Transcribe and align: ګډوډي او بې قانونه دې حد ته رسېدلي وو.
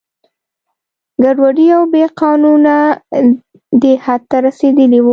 ګډوډي 1.23 1.67
او 1.77 1.83
بې 1.91 2.03
قانونه 2.21 2.73
دې 3.81 3.93
حد 4.03 4.21
ته 4.29 4.37
رسېدلي 4.47 4.99
وو. 5.01 5.09